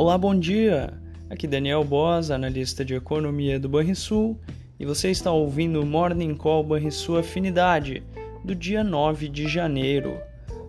Olá, 0.00 0.16
bom 0.16 0.38
dia! 0.38 0.92
Aqui 1.28 1.44
Daniel 1.44 1.82
Boas, 1.82 2.30
analista 2.30 2.84
de 2.84 2.94
economia 2.94 3.58
do 3.58 3.68
Banrisul, 3.68 4.38
e 4.78 4.86
você 4.86 5.10
está 5.10 5.32
ouvindo 5.32 5.82
o 5.82 5.84
Morning 5.84 6.36
Call 6.36 6.62
Banrisul 6.62 7.18
Afinidade, 7.18 8.04
do 8.44 8.54
dia 8.54 8.84
9 8.84 9.28
de 9.28 9.48
janeiro. 9.48 10.16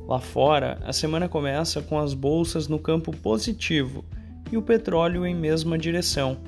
Lá 0.08 0.20
fora, 0.20 0.80
a 0.84 0.92
semana 0.92 1.30
começa 1.30 1.80
com 1.80 2.00
as 2.00 2.16
bolsas 2.16 2.68
no 2.68 2.80
campo 2.80 3.16
positivo 3.18 4.04
e 4.52 4.58
o 4.58 4.64
petróleo 4.64 5.24
em 5.28 5.36
mesma 5.36 5.78
direção, 5.78 6.40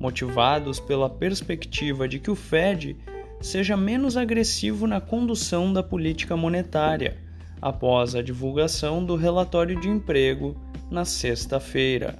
motivados 0.00 0.80
pela 0.80 1.10
perspectiva 1.10 2.08
de 2.08 2.18
que 2.18 2.30
o 2.30 2.34
Fed 2.34 2.96
seja 3.38 3.76
menos 3.76 4.16
agressivo 4.16 4.86
na 4.86 4.98
condução 4.98 5.74
da 5.74 5.82
política 5.82 6.34
monetária 6.34 7.18
após 7.60 8.14
a 8.14 8.22
divulgação 8.22 9.04
do 9.04 9.14
relatório 9.14 9.78
de 9.78 9.90
emprego 9.90 10.56
na 10.90 11.04
sexta-feira. 11.04 12.18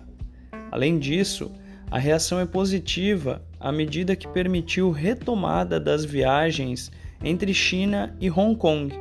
Além 0.70 0.98
disso, 0.98 1.50
a 1.90 1.98
reação 1.98 2.40
é 2.40 2.46
positiva 2.46 3.42
à 3.60 3.70
medida 3.70 4.16
que 4.16 4.26
permitiu 4.26 4.90
retomada 4.90 5.78
das 5.78 6.04
viagens 6.04 6.90
entre 7.22 7.54
China 7.54 8.16
e 8.20 8.30
Hong 8.30 8.56
Kong, 8.56 8.94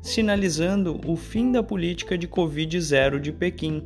sinalizando 0.00 1.00
o 1.06 1.16
fim 1.16 1.52
da 1.52 1.62
política 1.62 2.18
de 2.18 2.26
Covid-0 2.26 3.20
de 3.20 3.32
Pequim, 3.32 3.84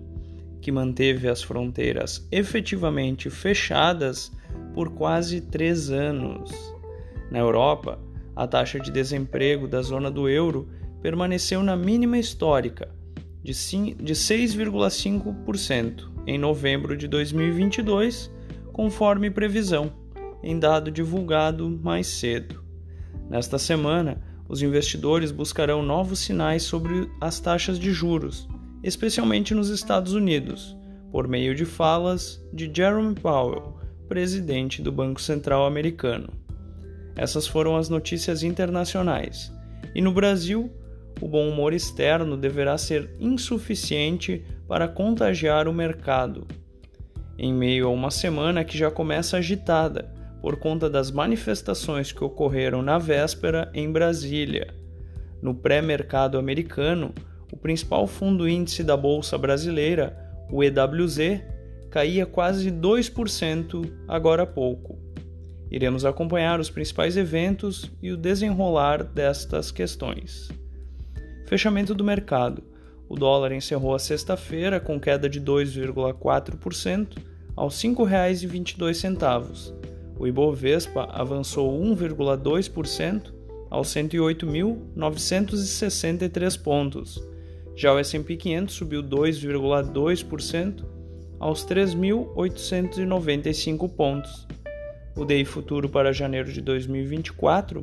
que 0.60 0.72
manteve 0.72 1.28
as 1.28 1.42
fronteiras 1.42 2.26
efetivamente 2.32 3.30
fechadas 3.30 4.32
por 4.74 4.90
quase 4.90 5.40
três 5.40 5.90
anos. 5.90 6.50
Na 7.30 7.38
Europa, 7.38 8.00
a 8.34 8.46
taxa 8.46 8.80
de 8.80 8.90
desemprego 8.90 9.68
da 9.68 9.82
zona 9.82 10.10
do 10.10 10.28
euro 10.28 10.68
permaneceu 11.00 11.62
na 11.62 11.76
mínima 11.76 12.18
histórica, 12.18 12.88
de 13.52 14.14
6,5% 14.14 16.10
em 16.26 16.36
novembro 16.38 16.96
de 16.96 17.06
2022, 17.06 18.30
conforme 18.72 19.30
previsão, 19.30 19.92
em 20.42 20.58
dado 20.58 20.90
divulgado 20.90 21.70
mais 21.82 22.06
cedo. 22.06 22.64
Nesta 23.30 23.58
semana, 23.58 24.20
os 24.48 24.62
investidores 24.62 25.30
buscarão 25.30 25.82
novos 25.82 26.18
sinais 26.20 26.62
sobre 26.62 27.10
as 27.20 27.40
taxas 27.40 27.78
de 27.78 27.92
juros, 27.92 28.48
especialmente 28.82 29.54
nos 29.54 29.68
Estados 29.70 30.12
Unidos, 30.12 30.76
por 31.10 31.28
meio 31.28 31.54
de 31.54 31.64
falas 31.64 32.44
de 32.52 32.70
Jerome 32.72 33.14
Powell, 33.14 33.76
presidente 34.08 34.82
do 34.82 34.92
Banco 34.92 35.20
Central 35.20 35.66
americano. 35.66 36.28
Essas 37.16 37.46
foram 37.46 37.76
as 37.76 37.88
notícias 37.88 38.42
internacionais. 38.42 39.52
E 39.94 40.02
no 40.02 40.12
Brasil, 40.12 40.70
o 41.20 41.28
bom 41.28 41.48
humor 41.48 41.72
externo 41.72 42.36
deverá 42.36 42.76
ser 42.76 43.10
insuficiente 43.18 44.44
para 44.68 44.88
contagiar 44.88 45.66
o 45.68 45.72
mercado. 45.72 46.46
Em 47.38 47.52
meio 47.52 47.86
a 47.86 47.90
uma 47.90 48.10
semana 48.10 48.64
que 48.64 48.76
já 48.76 48.90
começa 48.90 49.36
agitada 49.36 50.14
por 50.40 50.56
conta 50.58 50.88
das 50.88 51.10
manifestações 51.10 52.12
que 52.12 52.22
ocorreram 52.22 52.82
na 52.82 52.98
véspera 52.98 53.70
em 53.74 53.90
Brasília. 53.90 54.74
No 55.42 55.54
pré-mercado 55.54 56.38
americano, 56.38 57.12
o 57.52 57.56
principal 57.56 58.06
fundo 58.06 58.48
índice 58.48 58.82
da 58.82 58.96
bolsa 58.96 59.36
brasileira, 59.36 60.16
o 60.50 60.62
EWZ, 60.62 61.40
caía 61.90 62.26
quase 62.26 62.70
2% 62.70 63.90
agora 64.06 64.42
há 64.42 64.46
pouco. 64.46 64.98
Iremos 65.70 66.04
acompanhar 66.04 66.60
os 66.60 66.70
principais 66.70 67.16
eventos 67.16 67.90
e 68.00 68.12
o 68.12 68.16
desenrolar 68.16 69.02
destas 69.02 69.70
questões. 69.70 70.48
Fechamento 71.46 71.94
do 71.94 72.02
mercado. 72.02 72.64
O 73.08 73.14
dólar 73.14 73.52
encerrou 73.52 73.94
a 73.94 74.00
sexta-feira 74.00 74.80
com 74.80 74.98
queda 74.98 75.28
de 75.28 75.40
2,4% 75.40 77.18
aos 77.54 77.80
R$ 77.80 77.90
5,22. 77.90 79.72
O 80.18 80.26
Ibovespa 80.26 81.08
avançou 81.12 81.80
1,2% 81.80 83.32
aos 83.70 83.94
108.963 83.94 86.60
pontos. 86.60 87.22
Já 87.76 87.94
o 87.94 87.98
S&P 88.00 88.36
500 88.36 88.74
subiu 88.74 89.04
2,2% 89.04 90.84
aos 91.38 91.64
3.895 91.64 93.88
pontos. 93.94 94.48
O 95.16 95.24
DI 95.24 95.44
futuro 95.44 95.88
para 95.88 96.12
janeiro 96.12 96.52
de 96.52 96.60
2024 96.60 97.82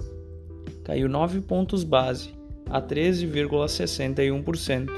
caiu 0.84 1.08
9 1.08 1.40
pontos 1.40 1.86
base 1.86 2.43
a 2.70 2.82
13,61%, 2.82 4.90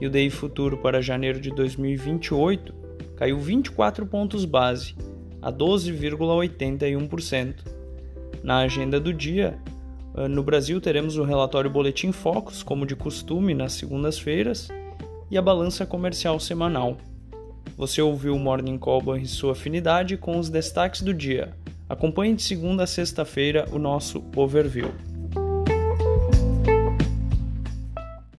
e 0.00 0.06
o 0.06 0.10
DI 0.10 0.30
futuro 0.30 0.78
para 0.78 1.00
janeiro 1.00 1.40
de 1.40 1.50
2028 1.50 2.74
caiu 3.16 3.38
24 3.38 4.06
pontos 4.06 4.44
base, 4.44 4.94
a 5.40 5.50
12,81%. 5.50 7.54
Na 8.42 8.58
agenda 8.58 9.00
do 9.00 9.10
dia, 9.12 9.58
eh, 10.16 10.28
no 10.28 10.42
Brasil 10.42 10.80
teremos 10.80 11.16
o 11.16 11.24
relatório 11.24 11.70
Boletim 11.70 12.12
Focus, 12.12 12.62
como 12.62 12.86
de 12.86 12.94
costume, 12.94 13.54
nas 13.54 13.72
segundas-feiras, 13.72 14.68
e 15.30 15.38
a 15.38 15.42
balança 15.42 15.86
comercial 15.86 16.38
semanal. 16.38 16.98
Você 17.76 18.02
ouviu 18.02 18.34
o 18.34 18.38
Morning 18.38 18.78
Call 18.78 19.16
e 19.16 19.26
sua 19.26 19.52
afinidade 19.52 20.16
com 20.16 20.38
os 20.38 20.48
destaques 20.48 21.02
do 21.02 21.12
dia. 21.12 21.50
Acompanhe 21.88 22.34
de 22.34 22.42
segunda 22.42 22.84
a 22.84 22.86
sexta-feira 22.86 23.66
o 23.72 23.78
nosso 23.78 24.24
overview. 24.34 24.90